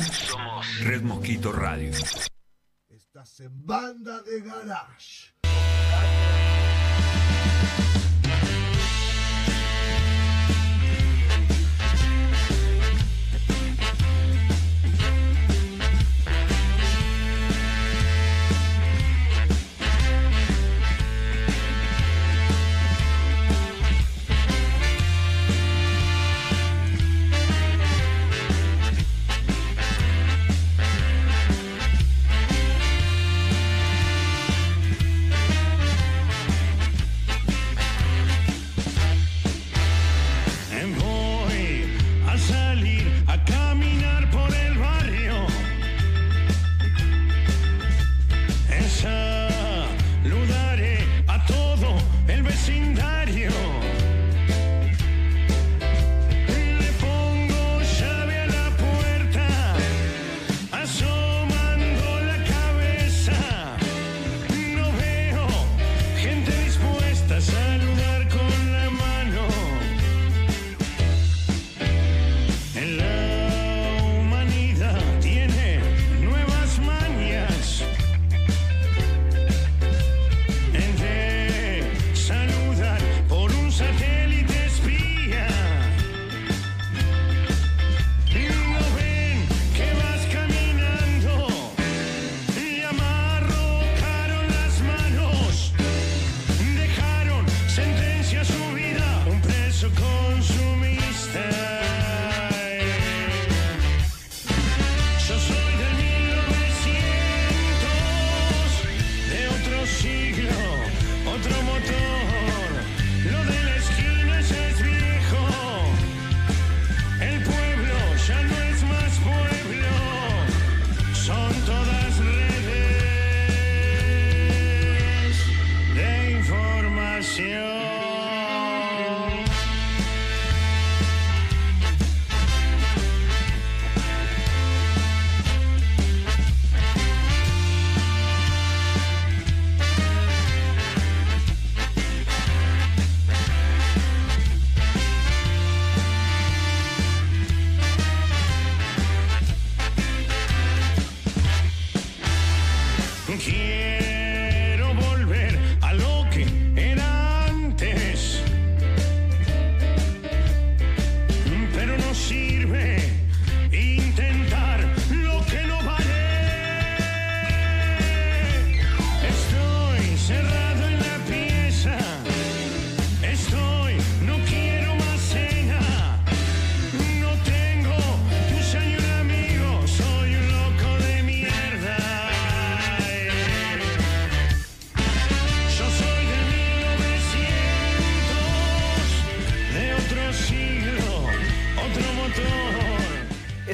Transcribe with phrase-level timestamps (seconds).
[0.00, 1.92] Somos Red Mosquito Radio.
[2.88, 5.34] Estás en banda de garage.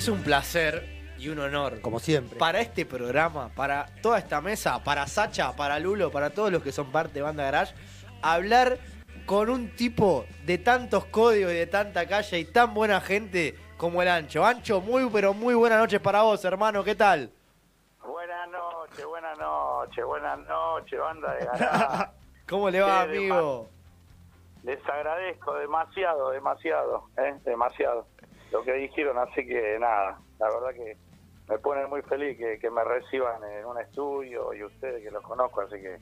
[0.07, 0.85] Es un placer
[1.19, 1.81] y un honor.
[1.81, 2.39] Como siempre.
[2.39, 6.71] Para este programa, para toda esta mesa, para Sacha, para Lulo, para todos los que
[6.71, 7.75] son parte de Banda Garage,
[8.23, 8.79] hablar
[9.27, 14.01] con un tipo de tantos códigos y de tanta calle y tan buena gente como
[14.01, 14.47] el Ancho.
[14.47, 17.33] Ancho, muy pero muy buenas noches para vos, hermano, ¿qué tal?
[18.07, 22.11] Buenas noches, buenas noches, buenas noches, banda de garage.
[22.49, 23.69] ¿Cómo le va, amigo?
[24.63, 27.35] Les agradezco demasiado, demasiado, ¿eh?
[27.45, 28.07] demasiado
[28.53, 30.97] lo que dijeron, así que nada, la verdad que
[31.49, 35.23] me pone muy feliz que, que me reciban en un estudio y ustedes que los
[35.23, 35.97] conozco, así que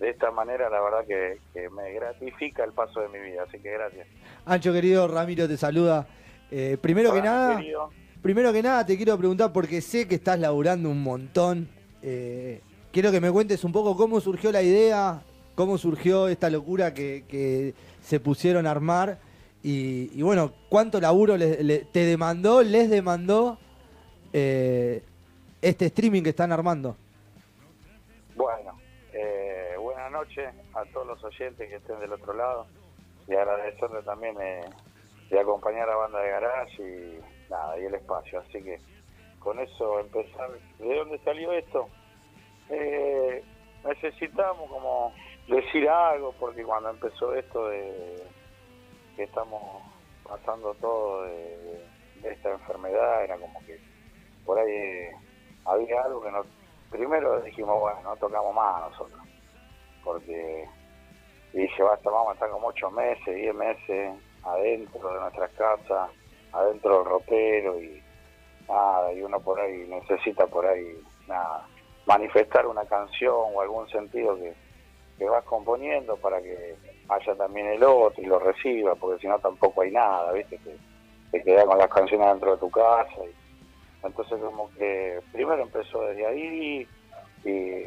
[0.00, 3.58] de esta manera la verdad que, que me gratifica el paso de mi vida, así
[3.60, 4.06] que gracias.
[4.46, 6.06] Ancho querido, Ramiro te saluda.
[6.50, 7.90] Eh, primero que nada, querido.
[8.22, 11.68] primero que nada te quiero preguntar porque sé que estás laburando un montón.
[12.02, 12.60] eh,
[12.92, 15.20] quiero que me cuentes un poco cómo surgió la idea,
[15.54, 19.18] cómo surgió esta locura que, que se pusieron a armar
[19.62, 23.58] y, y bueno, cuánto laburo le- le- te demandó, les demandó
[24.32, 25.02] eh,
[25.62, 26.96] este streaming que están armando.
[28.36, 28.78] Bueno,
[29.12, 32.66] eh, buenas noches a todos los oyentes que estén del otro lado
[33.26, 34.60] y agradecerle también eh,
[35.30, 38.40] de acompañar a Banda de Garage y nada, y el espacio.
[38.40, 38.78] Así que
[39.40, 40.50] con eso empezar.
[40.78, 41.88] ¿De dónde salió esto?
[42.70, 43.42] Eh,
[43.84, 45.12] necesitamos como
[45.48, 48.22] decir algo porque cuando empezó esto de
[49.18, 49.60] que estamos
[50.22, 51.84] pasando todo de,
[52.22, 53.80] esta enfermedad era como que
[54.46, 55.12] por ahí eh,
[55.64, 56.46] había algo que nos
[56.88, 59.20] primero dijimos bueno no tocamos más nosotros
[60.04, 60.64] porque
[61.52, 66.10] dije basta vamos a estar como ocho meses diez meses adentro de nuestras casas
[66.52, 68.00] adentro del ropero y
[68.68, 71.66] nada, y uno por ahí necesita por ahí, nada,
[72.06, 74.54] manifestar una canción o algún sentido que,
[75.18, 76.76] que vas componiendo para que
[77.08, 80.58] haya también el otro y lo reciba, porque si no tampoco hay nada, ¿viste?
[80.58, 80.76] Que
[81.30, 83.24] te quedas con las canciones dentro de tu casa.
[83.24, 86.88] Y, entonces como que primero empezó desde ahí
[87.44, 87.84] y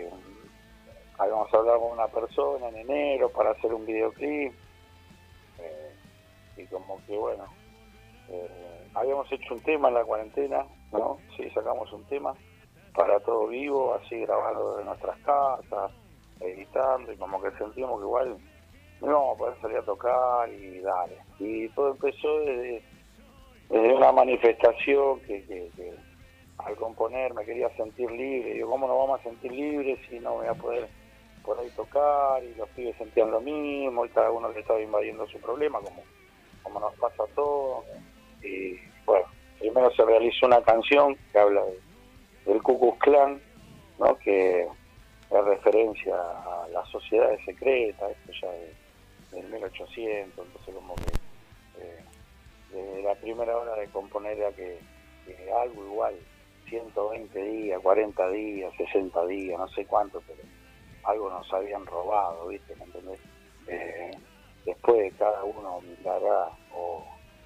[1.17, 4.53] habíamos hablado con una persona en enero para hacer un videoclip
[5.59, 5.95] eh,
[6.57, 7.45] y como que bueno,
[8.29, 11.17] eh, habíamos hecho un tema en la cuarentena, ¿no?
[11.37, 12.33] Sí, sacamos un tema
[12.93, 15.91] para todo vivo, así grabando de nuestras casas,
[16.39, 18.37] editando y como que sentimos que igual
[19.01, 21.17] no poder salir a tocar y dale.
[21.39, 22.83] Y todo empezó desde,
[23.69, 25.93] desde una manifestación que, que,
[26.59, 28.53] al componer me quería sentir libre.
[28.53, 30.87] Digo, ¿cómo nos vamos a sentir libres si no voy a poder
[31.43, 32.43] por ahí tocar?
[32.43, 36.03] Y los pibes sentían lo mismo y cada uno le estaba invadiendo su problema, como,
[36.61, 37.85] como nos pasa a todos.
[38.43, 39.25] Y bueno,
[39.59, 41.79] primero se realizó una canción que habla de,
[42.45, 43.41] del Ku Klux Klan,
[43.99, 44.15] ¿no?
[44.17, 48.80] que es referencia a las sociedades secretas, esto ya de,
[49.31, 51.11] del 1800, entonces como que
[52.73, 54.79] eh, la primera hora de componer era que,
[55.61, 56.15] algo igual
[56.69, 60.41] 120 días, 40 días, 60 días, no sé cuánto, pero
[61.03, 62.75] algo nos habían robado, ¿viste?
[62.75, 63.19] ¿Me entendés?
[63.67, 64.11] Eh,
[64.65, 67.03] después cada uno mirará o,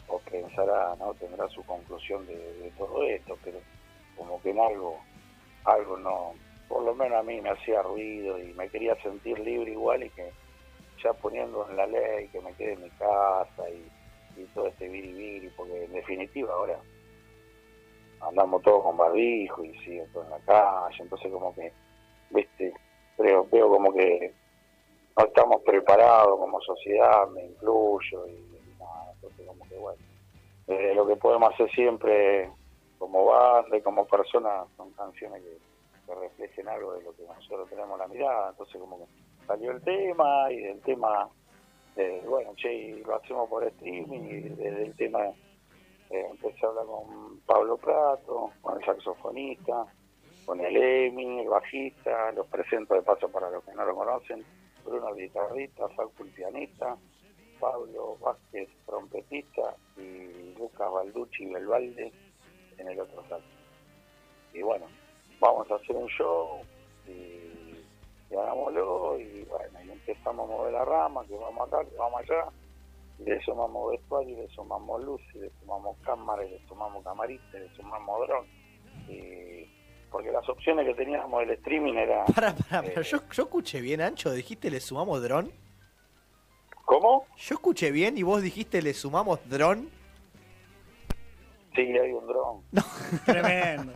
[0.08, 1.14] o, pensará, ¿no?
[1.16, 3.60] Tendrá su conclusión de, de, todo esto, pero
[4.16, 5.00] como que en algo,
[5.66, 6.34] algo no,
[6.68, 10.10] por lo menos a mí me hacía ruido y me quería sentir libre igual y
[10.12, 10.32] que
[11.04, 14.88] ya poniendo en la ley que me quede en mi casa y, y todo este
[14.88, 16.80] viribiri, porque en definitiva ahora
[18.22, 21.72] andamos todos con barbijo y siguen todos en la calle, entonces como que,
[22.32, 22.74] viste,
[23.18, 24.34] creo, veo como que
[25.18, 30.00] no estamos preparados como sociedad, me incluyo y, nada, entonces como que bueno,
[30.68, 32.52] eh, lo que podemos hacer siempre
[32.98, 37.98] como banda y como personas son canciones que reflejen algo de lo que nosotros tenemos
[37.98, 39.06] la mirada, entonces como que
[39.46, 41.30] salió el tema y del tema,
[41.96, 45.26] eh, bueno, che, lo hacemos por streaming y desde el tema
[46.10, 49.86] eh, empecé a hablar con Pablo Prato, con el saxofonista,
[50.46, 54.46] con el Emi, el bajista, los presento de paso para los que no lo conocen,
[54.86, 56.96] Bruno el guitarrista, Falco el pianista,
[57.60, 62.12] Pablo Vázquez trompetista y Lucas Balducci Belvalde
[62.78, 63.48] en el otro saxo.
[64.54, 64.86] Y bueno,
[65.40, 66.62] vamos a hacer un show
[67.08, 67.45] y,
[68.30, 72.22] y hagámoslo y bueno, y empezamos a mover la rama, que vamos acá, que vamos
[72.22, 72.46] allá
[73.20, 77.04] y le sumamos vestuario, y le sumamos luz, y le sumamos cámara, y le sumamos
[77.04, 78.46] camarita, y le sumamos dron.
[79.08, 79.70] Y
[80.12, 82.26] porque las opciones que teníamos del streaming era...
[82.36, 85.52] Para, para, eh, pero yo, yo escuché bien, Ancho, dijiste le sumamos dron.
[86.86, 87.26] ¿Cómo?
[87.38, 89.90] Yo escuché bien y vos dijiste le sumamos dron.
[91.74, 92.62] Sí, hay un dron.
[93.26, 93.94] Tremendo.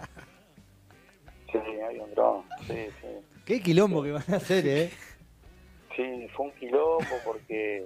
[1.52, 2.44] Sí, hay un dron.
[2.68, 3.08] Sí, sí.
[3.50, 4.92] Qué quilombo que van a hacer, ¿eh?
[5.96, 7.84] Sí, fue un quilombo porque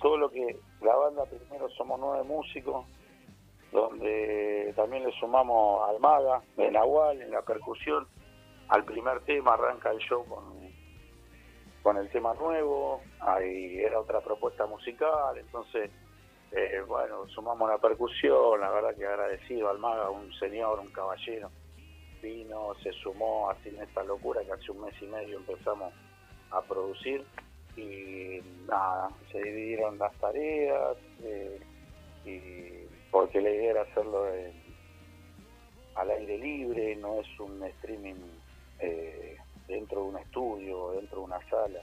[0.00, 2.86] todo lo que la banda primero somos nueve músicos,
[3.70, 8.08] donde también le sumamos al Maga, de Nahual, en la percusión.
[8.68, 10.70] Al primer tema arranca el show con,
[11.82, 15.90] con el tema nuevo, ahí era otra propuesta musical, entonces,
[16.50, 21.50] eh, bueno, sumamos la percusión, la verdad que agradecido al Maga, un señor, un caballero,
[22.24, 25.92] vino, se sumó así en esta locura que hace un mes y medio empezamos
[26.50, 27.24] a producir
[27.76, 31.60] y nada, se dividieron las tareas eh,
[32.24, 34.64] y porque la idea era hacerlo en-
[35.96, 38.16] al aire libre, no es un streaming
[38.80, 39.36] eh,
[39.68, 41.80] dentro de un estudio, dentro de una sala.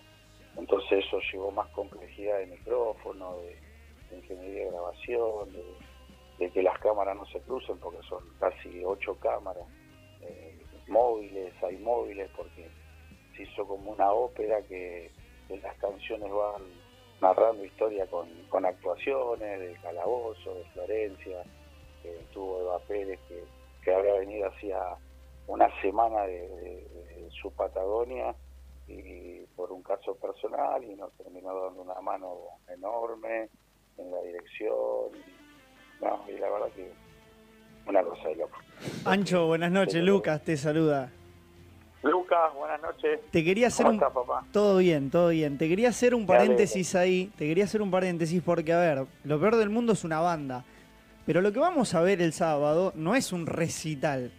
[0.58, 3.58] Entonces eso llevó más complejidad de micrófono, de,
[4.10, 5.64] de ingeniería de grabación, de,
[6.40, 9.66] de que las cámaras no se crucen porque son casi ocho cámaras
[10.92, 12.70] móviles, hay móviles porque
[13.36, 15.12] se hizo como una ópera que,
[15.48, 16.62] que las canciones van
[17.22, 21.44] narrando historia con, con actuaciones de Calabozo, de Florencia,
[22.04, 23.44] que estuvo Eva Pérez, que,
[23.84, 24.80] que había venido hacía
[25.48, 28.36] una semana de su Patagonia
[28.88, 32.36] y por un caso personal y nos terminó dando una mano
[32.68, 33.50] enorme
[33.98, 35.12] en la dirección.
[36.02, 36.92] No, y la verdad que
[37.92, 38.58] una cosa de loco.
[39.06, 40.04] Ancho, buenas noches.
[40.04, 41.10] Lucas te saluda.
[42.04, 43.20] Lucas, buenas noches.
[43.30, 44.04] Te quería hacer ¿Cómo un...
[44.04, 44.44] estás, papá?
[44.52, 45.58] Todo bien, todo bien.
[45.60, 47.32] Te quería hacer un paréntesis ahí.
[47.38, 50.66] Te quería hacer un paréntesis porque, a ver, lo peor del mundo es una banda.
[51.28, 54.32] Pero lo que vamos a ver el sábado no es un recital.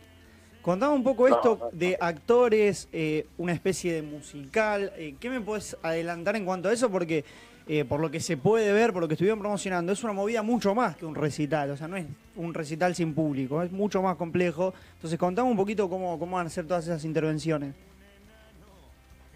[0.60, 1.70] Contame un poco No, esto no, no.
[1.72, 4.92] de actores, eh, una especie de musical.
[4.96, 6.90] eh, ¿Qué me puedes adelantar en cuanto a eso?
[6.90, 7.24] Porque
[7.66, 10.42] eh, por lo que se puede ver, por lo que estuvieron promocionando, es una movida
[10.42, 11.70] mucho más que un recital.
[11.70, 14.74] O sea, no es un recital sin público, es mucho más complejo.
[14.94, 17.74] Entonces, contame un poquito cómo, cómo van a ser todas esas intervenciones.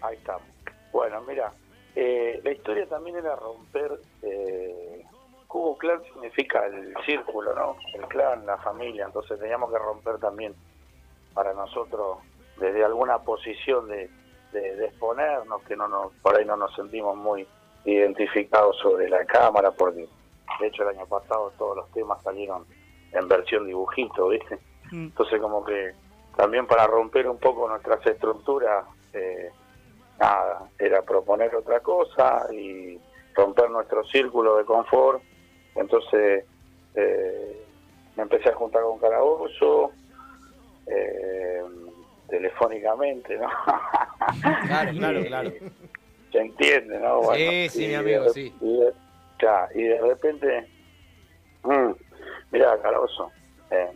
[0.01, 0.43] Ahí estamos.
[0.91, 1.51] Bueno, mira,
[1.95, 3.99] eh, la historia también era romper.
[4.21, 5.03] Eh,
[5.47, 7.77] Cubo Clan significa el círculo, ¿no?
[7.93, 9.05] El clan, la familia.
[9.05, 10.53] Entonces teníamos que romper también
[11.33, 12.17] para nosotros
[12.59, 14.09] desde alguna posición de,
[14.51, 17.47] de, de exponernos, que no nos, por ahí no nos sentimos muy
[17.85, 20.07] identificados sobre la cámara, porque
[20.59, 22.65] de hecho el año pasado todos los temas salieron
[23.11, 24.55] en versión dibujito, ¿viste?
[24.91, 25.05] Mm.
[25.05, 25.93] Entonces como que
[26.35, 29.49] también para romper un poco nuestras estructuras, eh,
[30.19, 32.99] nada, era proponer otra cosa y
[33.33, 35.21] romper nuestro círculo de confort.
[35.75, 36.45] Entonces
[36.95, 37.65] eh,
[38.15, 39.91] me empecé a juntar con Caraboso,
[40.87, 41.61] eh,
[42.29, 43.49] telefónicamente, ¿no?
[44.67, 45.51] Claro, claro, claro.
[46.37, 47.33] Se entiende, ¿no?
[47.33, 48.55] Sí, sí, mi amigo, sí.
[48.61, 48.93] Y de,
[49.41, 50.67] ya, y de repente,
[51.63, 51.91] mm,
[52.51, 53.31] mira, Caraboso,
[53.71, 53.91] eh,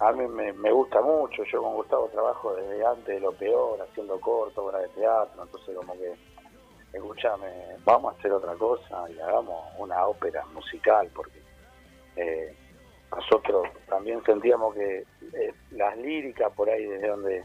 [0.00, 3.80] a mí me, me gusta mucho, yo con Gustavo trabajo desde antes de lo peor,
[3.80, 6.14] haciendo corto, obra de teatro, entonces como que,
[6.92, 7.46] escúchame,
[7.84, 11.38] vamos a hacer otra cosa y hagamos una ópera musical, porque
[12.16, 12.56] eh,
[13.14, 17.44] nosotros también sentíamos que eh, las líricas por ahí desde donde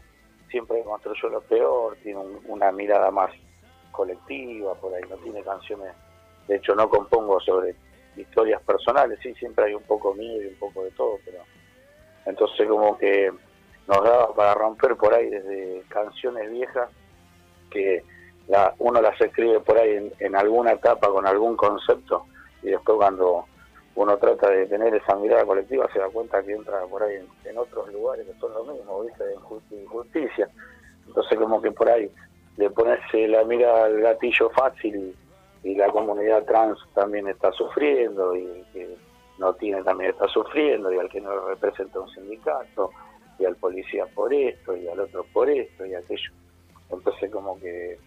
[0.50, 3.30] siempre construyó lo peor, tiene un- una mirada más
[3.90, 5.92] colectiva, por ahí no tiene canciones,
[6.48, 7.74] de hecho no compongo sobre
[8.16, 11.38] historias personales, sí, siempre hay un poco mío y un poco de todo, pero
[12.26, 13.30] entonces como que
[13.86, 16.90] nos daba para romper por ahí desde canciones viejas
[17.70, 18.04] que
[18.48, 22.26] la, uno las escribe por ahí en, en alguna etapa con algún concepto
[22.62, 23.46] y después cuando
[23.94, 27.28] uno trata de tener esa mirada colectiva se da cuenta que entra por ahí en,
[27.48, 29.24] en otros lugares que son lo mismo, ¿viste?
[29.24, 30.48] De inju- injusticia.
[31.06, 32.10] Entonces como que por ahí
[32.56, 35.14] le ponerse la mira al gatillo fácil
[35.62, 38.96] y, la comunidad trans también está sufriendo y que
[39.38, 42.90] no tiene también está sufriendo y al que no representa un sindicato
[43.38, 46.30] y al policía por esto y al otro por esto y aquello.
[46.90, 47.98] Entonces como que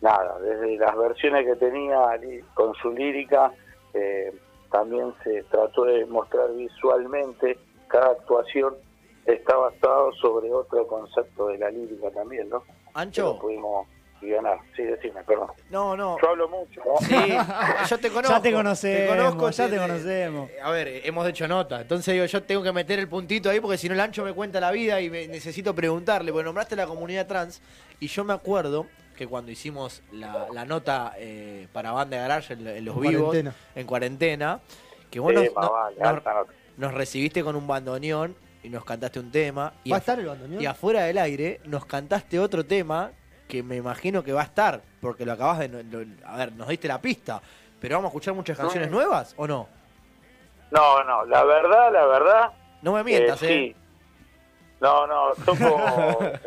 [0.00, 2.18] nada, desde las versiones que tenía
[2.54, 3.52] con su lírica
[3.94, 4.32] eh,
[4.70, 7.58] también se trató de mostrar visualmente
[7.88, 8.74] cada actuación
[9.26, 12.64] está basado sobre otro concepto de la lírica también, ¿no?
[12.92, 13.86] Que lo Ancho, pudimos
[14.20, 14.58] ganar.
[14.76, 15.48] Sí, decime, perdón.
[15.70, 16.16] no, no.
[16.22, 16.96] Yo hablo mucho, ¿no?
[17.04, 17.14] Sí,
[17.90, 18.36] yo te conozco.
[18.36, 20.48] Ya te conocemos, ya te conocemos.
[20.50, 21.80] eh, A ver, hemos hecho nota.
[21.80, 24.32] Entonces digo, yo tengo que meter el puntito ahí porque si no el ancho me
[24.32, 26.30] cuenta la vida y me- necesito preguntarle.
[26.32, 27.60] Porque nombraste la comunidad trans
[27.98, 32.54] y yo me acuerdo que cuando hicimos la, la nota eh, para Banda de Garage
[32.54, 33.54] en, en los En vivos, cuarentena.
[33.74, 34.60] en cuarentena,
[35.10, 36.52] que vos Sí, nos, más no- vale, nos- alta nota.
[36.76, 39.72] nos recibiste con un bandoneón y nos cantaste un tema.
[39.84, 40.62] Y ¿Va a estar el bandoneón?
[40.62, 43.10] y afuera del aire nos cantaste otro tema
[43.48, 45.68] que me imagino que va a estar, porque lo acabas de...
[45.68, 47.42] lo- a ver, nos diste la pista,
[47.80, 48.96] pero vamos a escuchar muchas canciones No.
[48.96, 49.68] nuevas o no?
[50.70, 53.48] No, no, la verdad, la verdad, No me mientas, eh, ¿eh?
[53.74, 53.76] sí.
[54.80, 55.58] No, no, toco...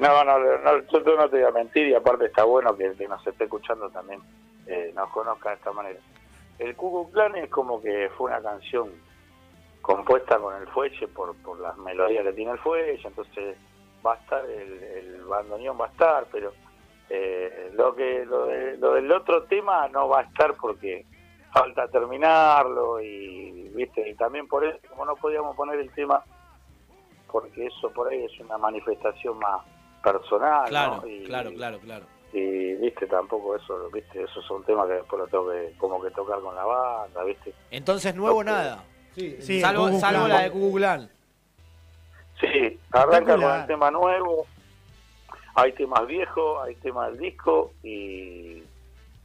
[0.00, 2.86] no, no, no, yo yo no te voy a mentir y aparte está bueno que
[2.86, 4.20] el que nos esté escuchando también
[4.66, 5.98] eh, nos conozca de esta manera.
[6.58, 8.90] El Cucu Clan es como que fue una canción
[9.82, 13.56] compuesta con el fuelle por, por las melodías que tiene el fuelle, entonces
[14.06, 16.52] va a estar, el, el bandoneón va a estar, pero
[17.10, 21.06] eh, lo que lo, de- lo del otro tema no va a estar porque
[21.52, 26.22] falta terminarlo y viste y también por eso como no podíamos poner el tema
[27.32, 29.62] porque eso por ahí es una manifestación más
[30.02, 31.06] personal Claro, ¿no?
[31.08, 32.04] y, claro, claro, claro.
[32.34, 36.10] y viste tampoco eso viste esos son temas que después lo tengo que como que
[36.10, 38.84] tocar con la banda viste Entonces, nuevo nada.
[39.18, 41.10] Sí, Sí, salvo salvo la de Cucu Clan.
[42.40, 44.46] sí arranca con el tema nuevo
[45.56, 48.62] hay temas viejos hay temas del disco y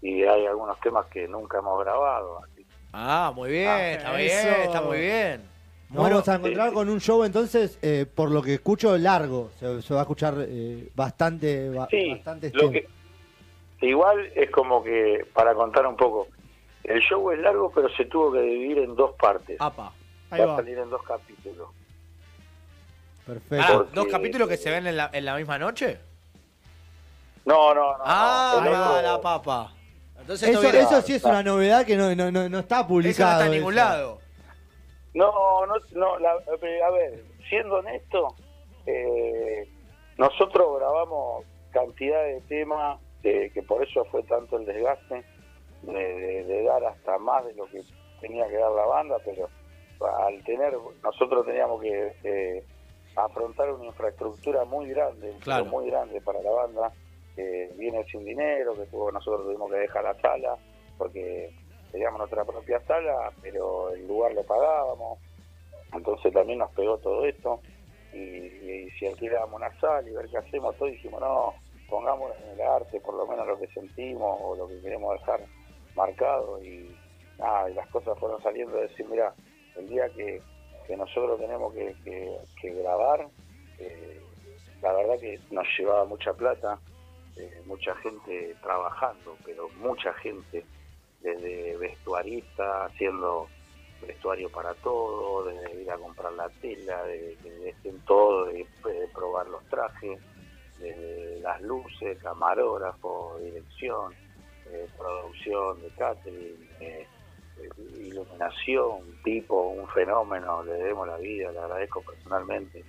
[0.02, 4.30] y hay algunos temas que nunca hemos grabado así Ah, muy bien, Ah, está bien,
[4.30, 4.56] eso.
[4.66, 5.42] está muy bien.
[5.90, 6.76] Nos Bueno, vamos a encontrar sí.
[6.76, 9.50] con un show entonces, eh, por lo que escucho, largo.
[9.60, 12.88] Se, se va a escuchar eh, bastante, ba- Sí, bastante lo que,
[13.82, 16.28] igual es como que, para contar un poco,
[16.84, 19.58] el show es largo, pero se tuvo que dividir en dos partes.
[19.60, 19.92] Apa.
[20.30, 20.54] Ahí va va.
[20.54, 21.70] a salir en dos capítulos.
[23.25, 23.66] Perfecto.
[23.68, 26.00] Ah, Porque- ¿Dos capítulos que se ven en la, en la misma noche?
[27.46, 28.04] No, no, no.
[28.06, 29.74] Ah, no, ahí el va otro- la papa.
[30.20, 32.84] Entonces Eso, viene- eso sí es una novedad que no, no, no, no está eso
[32.84, 33.32] no publicado.
[33.34, 33.84] está en ningún eso.
[33.84, 34.20] lado.
[35.13, 38.36] No, no, no la- a ver, siendo honesto,
[38.86, 39.68] eh,
[40.18, 45.24] nosotros grabamos cantidad de temas, eh, que por eso fue tanto el desgaste,
[45.84, 47.82] de, de- de dar hasta más de lo que
[48.22, 49.50] tenía que dar la banda, pero
[50.18, 50.74] al tener,
[51.04, 52.63] nosotros teníamos que eh,
[53.16, 55.66] afrontar una infraestructura muy grande, Claro.
[55.66, 56.92] muy grande para la banda,
[57.36, 60.58] que viene sin dinero, que tuvo, nosotros tuvimos que dejar la sala
[60.98, 61.52] porque
[61.92, 65.20] teníamos nuestra propia sala, pero el lugar lo pagábamos.
[65.94, 67.60] Entonces también nos pegó todo esto.
[68.13, 71.54] Y, y si alquilábamos una sala y ver qué hacemos, todo dijimos, no,
[71.90, 75.42] pongamos en el arte por lo menos lo que sentimos o lo que queremos dejar
[75.96, 76.64] marcado.
[76.64, 76.96] Y
[77.76, 79.34] las cosas fueron saliendo de decir, mira,
[79.76, 80.42] el día que,
[80.88, 83.28] que nosotros tenemos que, que- grabar,
[83.80, 84.22] eh,
[84.82, 86.80] la verdad que nos llevaba mucha plata,
[87.38, 90.66] eh, mucha gente trabajando, pero mucha gente,
[91.22, 93.48] desde vestuarista, haciendo
[94.02, 99.08] vestuario para todo, desde ir a comprar la tela, de que dejen todo, de, de
[99.14, 100.20] probar los trajes,
[100.78, 104.14] desde las luces, camarógrafo, dirección,
[104.72, 107.08] eh, producción de catering, eh,
[107.58, 112.84] eh, iluminación, tipo, un fenómeno, le debemos la vida, le agradezco personalmente.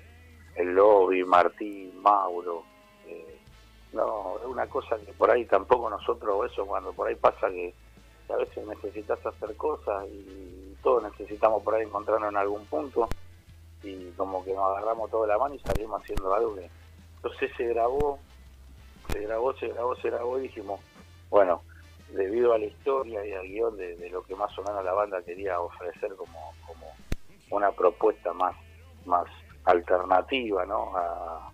[0.54, 2.62] El lobby, Martín, Mauro,
[3.06, 3.38] eh,
[3.92, 7.74] no, es una cosa que por ahí tampoco nosotros, eso cuando por ahí pasa que
[8.28, 13.08] a veces necesitas hacer cosas y todos necesitamos por ahí encontrarnos en algún punto
[13.82, 16.70] y como que nos agarramos toda la mano y salimos haciendo algo que
[17.16, 18.18] entonces se grabó
[19.12, 20.80] se grabó, se grabó, se grabó y dijimos
[21.34, 21.62] bueno,
[22.10, 24.92] debido a la historia y al guion de, de lo que más o menos la
[24.92, 26.86] banda quería ofrecer como, como
[27.50, 28.54] una propuesta más
[29.04, 29.26] más
[29.64, 30.96] alternativa ¿no?
[30.96, 31.50] a,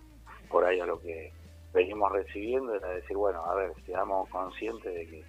[0.51, 1.33] por ahí a lo que
[1.73, 5.25] venimos recibiendo era decir bueno, a ver, seamos conscientes de que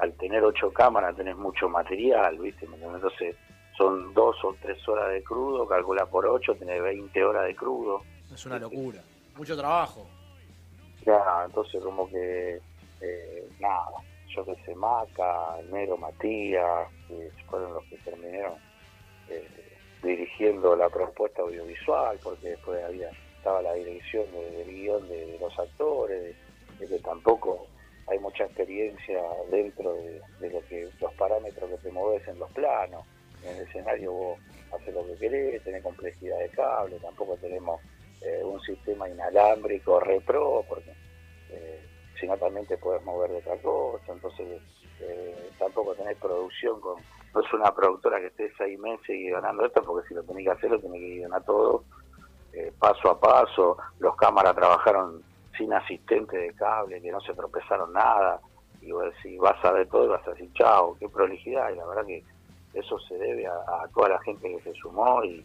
[0.00, 2.64] al tener ocho cámaras tenés mucho material, ¿viste?
[2.64, 3.36] Entonces
[3.76, 8.00] son dos o tres horas de crudo, calcula por ocho, tenés 20 horas de crudo.
[8.32, 9.02] Es una locura.
[9.36, 10.06] Mucho trabajo.
[11.04, 12.60] Ya, entonces como que,
[13.04, 14.02] eh, nada,
[14.34, 18.58] yo que sé, Maca, Nero, Matías, que fueron los que terminaron
[19.28, 19.48] eh,
[20.02, 25.38] dirigiendo la propuesta audiovisual, porque después había estaba la dirección de- del guion de, de
[25.38, 26.36] los actores, de,
[26.78, 27.68] de que tampoco
[28.06, 32.50] hay mucha experiencia dentro de, de lo que los parámetros que te mueves en los
[32.52, 33.06] planos.
[33.42, 34.40] En el escenario vos
[34.72, 37.82] haces lo que querés, tenés complejidad de cable, tampoco tenemos
[38.22, 40.92] eh, un sistema inalámbrico repro, porque
[42.14, 44.60] eh, si no también te puedes mover de otra cosa, entonces
[45.00, 47.00] eh, tampoco tenés producción con...
[47.34, 50.44] No es una productora que esté seis meses y ganando esto, porque si lo tenés
[50.44, 51.82] que hacer, lo tenés que ganar todo
[52.52, 55.22] eh, paso a paso, los cámaras trabajaron
[55.58, 58.40] sin asistente de cable, que no se tropezaron nada,
[58.80, 61.76] y vos decís, vas a ver todo y vas a decir, chao, qué prolijidad, y
[61.76, 62.22] la verdad que
[62.74, 65.44] eso se debe a, a toda la gente que se sumó y,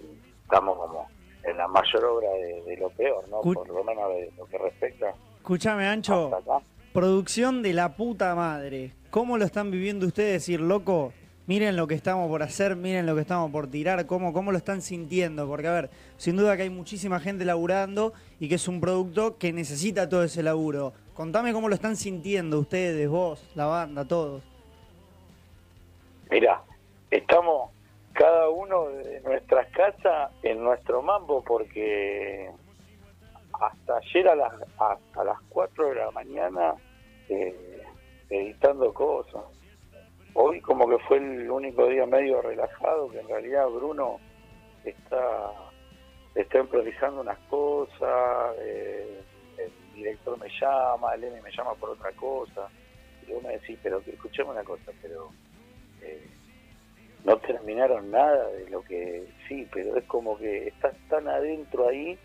[0.00, 1.08] y estamos como
[1.44, 3.40] en la mayor obra de, de lo peor, ¿no?
[3.40, 5.14] Por lo menos de lo que respecta
[5.48, 6.30] Escúchame, Ancho.
[6.92, 8.92] Producción de la puta madre.
[9.08, 10.32] ¿Cómo lo están viviendo ustedes?
[10.32, 11.14] Decir, loco,
[11.46, 14.58] miren lo que estamos por hacer, miren lo que estamos por tirar, cómo, cómo lo
[14.58, 15.48] están sintiendo.
[15.48, 19.38] Porque, a ver, sin duda que hay muchísima gente laburando y que es un producto
[19.38, 20.92] que necesita todo ese laburo.
[21.14, 24.42] Contame cómo lo están sintiendo ustedes, vos, la banda, todos.
[26.30, 26.60] Mira,
[27.10, 27.70] estamos
[28.12, 32.50] cada uno de nuestras casas en nuestro mambo porque
[33.60, 36.74] hasta ayer a las, hasta las 4 de la mañana
[37.28, 37.82] eh,
[38.30, 39.42] editando cosas.
[40.34, 44.20] Hoy como que fue el único día medio relajado, que en realidad Bruno
[44.84, 45.52] está,
[46.34, 49.20] está improvisando unas cosas, eh,
[49.58, 52.68] el director me llama, el M me llama por otra cosa,
[53.26, 55.30] y me decís, pero que escuchame una cosa, pero
[56.02, 56.24] eh,
[57.24, 62.16] no terminaron nada de lo que sí, pero es como que estás tan adentro ahí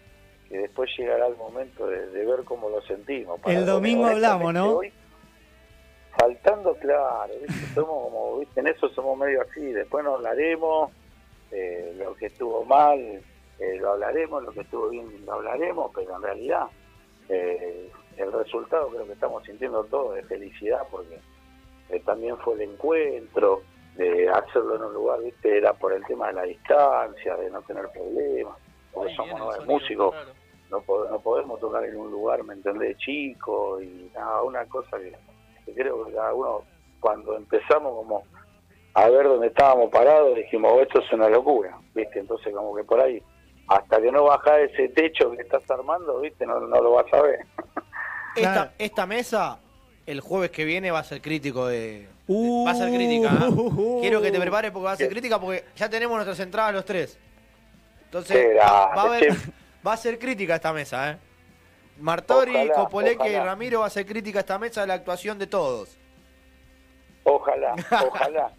[0.54, 3.40] que después llegará el momento de, de ver cómo lo sentimos.
[3.48, 4.78] El lo domingo hablamos, ¿no?
[4.78, 4.94] hoy,
[6.16, 7.66] faltando, claro, ¿viste?
[7.74, 8.60] somos como, ¿viste?
[8.60, 10.92] en eso somos medio así, después nos hablaremos,
[11.50, 13.24] eh, lo que estuvo mal
[13.60, 16.68] eh, lo hablaremos, lo que estuvo bien lo hablaremos, pero en realidad
[17.30, 21.20] eh, el resultado creo que estamos sintiendo todos de felicidad porque
[21.90, 23.64] eh, también fue el encuentro,
[23.96, 27.62] de hacerlo en un lugar, viste, era por el tema de la distancia, de no
[27.62, 28.58] tener problemas,
[28.92, 30.16] porque somos nueve músicos,
[30.74, 34.98] no, pod- no podemos tocar en un lugar, ¿me entendés?, chico, y nada, una cosa
[34.98, 35.14] que,
[35.66, 36.64] que creo que cada uno,
[37.00, 38.24] cuando empezamos como
[38.96, 42.84] a ver dónde estábamos parados, dijimos, "Oh, esto es una locura, viste, entonces como que
[42.84, 43.22] por ahí,
[43.68, 47.22] hasta que no bajás ese techo que estás armando, viste, no, no lo vas a
[47.22, 47.40] ver.
[48.80, 49.60] Esta, mesa,
[50.06, 52.08] el jueves que viene, va a ser crítico de.
[52.28, 53.30] Uh, va a ser crítica.
[53.30, 53.50] ¿eh?
[53.52, 56.74] uh, Quiero que te prepares porque va a ser crítica porque ya tenemos nuestras entradas
[56.74, 57.20] los tres.
[58.06, 59.34] Entonces, va, va a haber-
[59.86, 61.18] va a ser crítica esta mesa, ¿eh?
[62.00, 63.36] Martori, Ojalá, Copoleque y.
[63.40, 65.90] Ramiro va a ser crítica esta mesa de la actuación de todos.
[67.24, 67.76] Ojalá,
[68.08, 68.52] ojalá.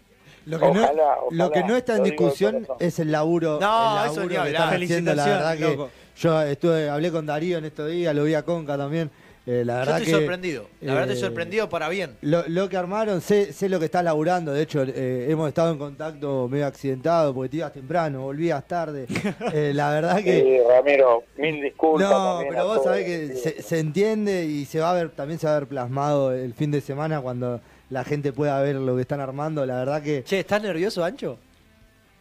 [0.45, 4.03] Lo que, Ojalá, no, lo ojalá, que no está en discusión es el laburo, No,
[4.03, 4.61] el eso laburo ni que hablar.
[4.73, 5.15] están haciendo.
[5.15, 5.89] La verdad que loco.
[6.17, 9.09] yo estuve, hablé con Darío en estos días, lo vi a Conca también.
[9.47, 10.67] Eh, la Yo verdad estoy que, sorprendido.
[10.81, 12.17] La verdad estoy eh, sorprendido para bien.
[12.21, 14.51] Lo, lo que armaron, sé, sé lo que estás laburando.
[14.51, 19.05] De hecho, eh, hemos estado en contacto medio accidentado porque te ibas temprano, volvías tarde.
[19.53, 20.41] Eh, la verdad que.
[20.41, 22.09] Sí, Ramiro, mil disculpas.
[22.09, 25.45] No, pero vos sabés que se, se entiende y se va a ver, también se
[25.47, 29.01] va a ver plasmado el fin de semana cuando la gente pueda ver lo que
[29.01, 29.65] están armando.
[29.65, 30.23] La verdad que.
[30.23, 31.37] Che, ¿estás nervioso, Ancho?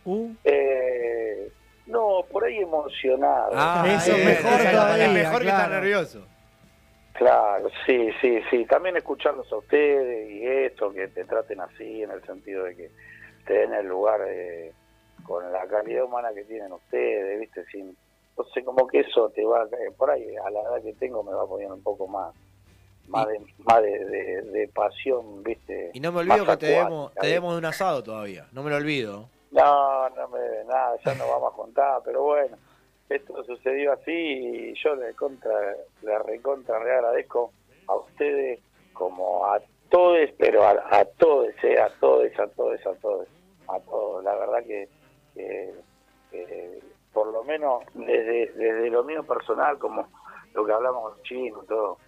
[0.04, 1.50] Uh, Eh,
[1.87, 3.52] no, por ahí emocionado.
[3.87, 6.26] Eso es mejor es todavía, Es mejor que estar nervioso.
[7.14, 8.64] Claro, sí, sí, sí.
[8.66, 12.90] También escucharlos a ustedes y esto, que te traten así, en el sentido de que
[13.46, 14.72] te den el lugar eh,
[15.22, 17.64] con la calidad humana que tienen ustedes, ¿viste?
[17.66, 17.96] Sin,
[18.31, 21.33] entonces, como que eso te va, eh, por ahí, a la edad que tengo, me
[21.33, 22.35] va poniendo un poco más
[23.07, 25.90] más de, más de, de- de pasión, ¿viste?
[25.92, 28.48] Y no me olvido que te debemos, te debemos de un asado todavía.
[28.53, 29.29] No me lo olvido.
[29.50, 32.57] No, no me nada, ya no vamos a contar, pero bueno,
[33.09, 37.53] esto sucedió así y yo le contra, le recontra le agradezco
[37.87, 38.61] a ustedes
[38.93, 43.29] como a todos, pero a, a todos, eh, a todos, a todos, a todos,
[43.69, 44.25] a todos.
[44.25, 44.88] La verdad que,
[47.12, 50.09] por lo menos desde, desde lo mío personal, como
[50.53, 51.99] lo que hablamos chicos, todo,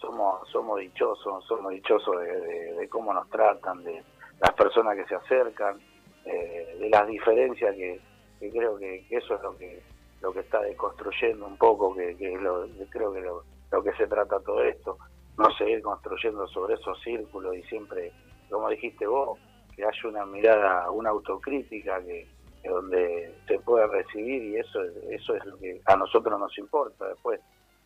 [0.00, 4.02] somos somos dichosos, somos dichosos de, cómo nos tratan, de
[4.40, 5.80] las personas que se acercan,
[6.24, 8.00] eh, de las diferencias que,
[8.38, 9.82] creo que eso es lo que
[10.20, 14.06] lo que está deconstruyendo un poco, que, que lo, creo que lo, lo que se
[14.06, 14.98] trata todo esto,
[15.36, 18.12] no seguir construyendo sobre esos círculos y siempre,
[18.50, 19.38] como dijiste vos,
[19.74, 22.26] que haya una mirada, una autocrítica que,
[22.64, 27.08] donde se pueda recibir y eso es, eso es lo que a nosotros nos importa
[27.08, 27.40] después.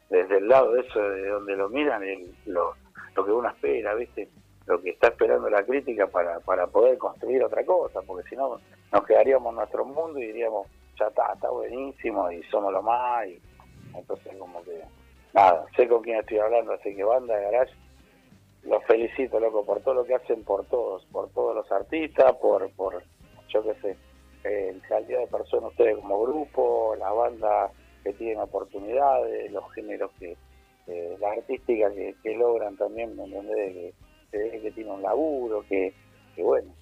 [0.08, 2.02] Desde el lado de eso de donde lo miran
[2.46, 2.74] lo,
[3.14, 4.28] lo que uno espera viste
[4.66, 8.60] lo que está esperando la crítica para, para poder construir otra cosa porque si no
[8.92, 10.68] nos quedaríamos en nuestro mundo y diríamos
[10.98, 13.40] ya está buenísimo y somos lo más y
[13.94, 14.82] entonces como que
[15.32, 17.72] nada sé con quién estoy hablando así que banda de garage
[18.64, 22.70] los felicito loco por todo lo que hacen por todos por todos los artistas por
[22.72, 23.02] por
[23.48, 23.96] yo qué sé
[24.44, 27.70] eh, calidad de personas ustedes como grupo la banda
[28.02, 30.36] que tienen oportunidades los géneros que
[30.88, 33.94] eh, la artística que, que logran también ¿me entendés?
[34.30, 35.94] que ve que tiene un laburo que,
[36.34, 36.72] que bueno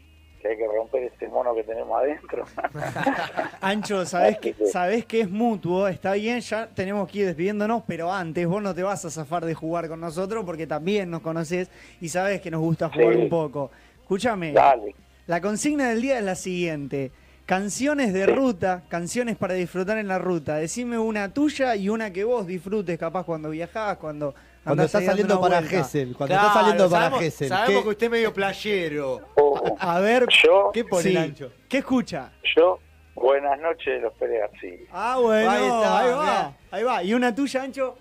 [0.40, 2.44] que hay que romper ese mono que tenemos adentro
[3.60, 8.12] Ancho, sabés que, sabés que es mutuo, está bien, ya tenemos que ir despidiéndonos, pero
[8.12, 11.70] antes vos no te vas a zafar de jugar con nosotros porque también nos conoces
[12.00, 13.20] y sabés que nos gusta jugar Sí.
[13.20, 13.70] un poco.
[14.02, 14.94] Escúchame, dale
[15.26, 17.12] la consigna del día es la siguiente.
[17.46, 20.56] Canciones de ruta, canciones para disfrutar en la ruta.
[20.56, 25.06] Decime una tuya y una que vos disfrutes capaz cuando viajás, cuando Cuando ahí dando
[25.10, 25.62] saliendo para.
[25.62, 27.48] Gessel, cuando Claro, estás saliendo para sabemos, Gessel.
[27.48, 29.20] Sabemos ¿qué, que usted es medio playero.
[29.36, 31.52] Oh, A ver, yo qué pone sí, el ancho?
[31.68, 32.32] ¿qué escucha?
[32.56, 32.78] yo
[33.14, 36.52] buenas noches de los Pérez García Ah, bueno, Ahí ahí, está, va, mirá.
[36.70, 37.02] ahí va.
[37.02, 37.96] ¿Y una tuya, Ancho?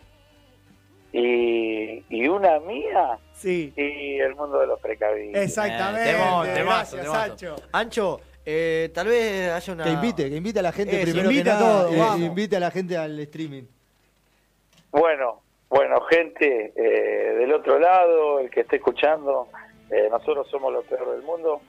[1.12, 3.74] y, y una mía Sí.
[3.76, 6.12] y el mundo de los precavidos Exactamente.
[6.12, 6.15] Eh,
[6.63, 7.13] Gracias, temazo.
[7.13, 7.56] Ancho.
[7.72, 9.84] Ancho, eh, tal vez haya una.
[9.86, 11.98] Que invite, que invite a la gente Eso, primero invite que a nada, todos, eh,
[12.00, 12.19] vamos.
[12.19, 13.63] invite a la gente al streaming.
[14.91, 19.47] Bueno, bueno, gente eh, del otro lado, el que esté escuchando,
[19.91, 21.62] eh, nosotros somos lo peor del mundo,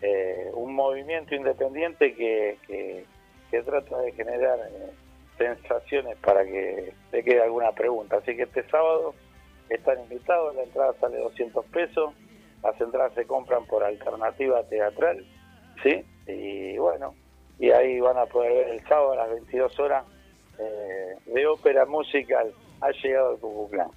[0.00, 3.04] eh, un movimiento independiente que, que,
[3.50, 4.90] que trata de generar eh,
[5.38, 8.16] sensaciones para que te quede alguna pregunta.
[8.16, 9.14] Así que este sábado
[9.68, 12.14] están invitados, la entrada sale 200 pesos,
[12.62, 15.24] las entradas se compran por alternativa teatral,
[15.82, 16.04] ¿sí?
[16.26, 17.14] Y bueno,
[17.58, 20.04] y ahí van a poder ver el sábado a las 22 horas
[20.58, 23.88] eh, de ópera musical ha llegado el Cucuclán.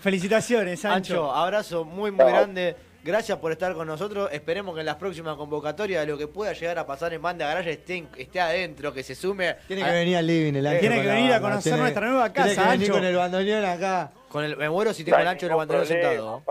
[0.00, 0.96] Felicitaciones, Ancho.
[1.24, 2.76] Ancho, abrazo muy, muy grande.
[3.02, 4.30] Gracias por estar con nosotros.
[4.32, 7.46] Esperemos que en las próximas convocatorias de lo que pueda llegar a pasar en Banda
[7.46, 9.56] Garage esté, esté adentro, que se sume.
[9.66, 10.80] Tiene a- que venir al living el ancho.
[10.80, 12.94] Tiene que venir a conocer tiene- nuestra nueva Tiene casa, que venir Ancho.
[12.94, 14.10] con el bandoneón acá.
[14.30, 16.42] Con el, me muero si tengo el ancho en el bandoneón sentado.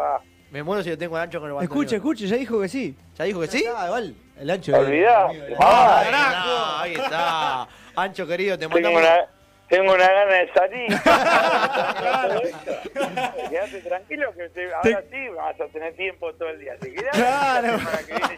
[0.51, 1.73] Me muero si lo tengo el ancho con el bandoneón.
[1.83, 2.95] Escuche, escuche, ya dijo que sí.
[3.17, 3.65] ¿Ya dijo que sí?
[3.75, 4.73] Ah, igual, el ancho.
[5.59, 7.67] Ah, Ahí está, ahí está.
[7.95, 9.01] Ancho querido, te mandamos.
[9.01, 9.15] una,
[9.69, 10.89] tengo una gana de salir.
[13.49, 16.75] Quédate tranquilo que te- ahora sí vas a tener tiempo todo el día.
[16.81, 17.67] Si Claro.
[17.67, 18.35] la semana que viene.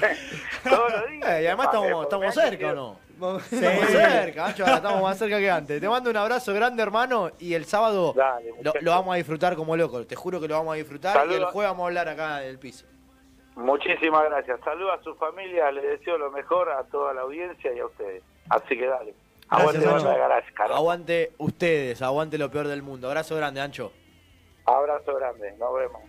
[0.64, 1.28] Todos los días.
[1.30, 2.98] Eh, y además estamos, estamos cerca, ¿o no?
[3.10, 3.42] Estamos
[3.88, 5.78] cerca, Ancho, ahora estamos más cerca que antes.
[5.80, 8.50] Te mando un abrazo grande, hermano, y el sábado Dale,
[8.80, 10.06] lo, vamos a disfrutar como loco.
[10.06, 12.48] Te juro que lo vamos a disfrutar y el jueves vamos a hablar acá en
[12.50, 12.86] el piso.
[13.56, 14.58] Muchísimas gracias.
[14.64, 18.22] Saludos a su familia, les deseo lo mejor a toda la audiencia y a ustedes.
[18.48, 19.12] Así que dale.
[19.50, 20.74] Aguante Gracias, Ancho.
[20.74, 23.08] Aguante ustedes, aguante lo peor del mundo.
[23.08, 23.92] Abrazo grande, Ancho.
[24.64, 26.02] Abrazo grande, nos vemos.